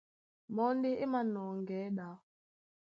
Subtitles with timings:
[0.55, 2.07] Mɔ́ ndé é mānɔŋgɛɛ́ ɗá.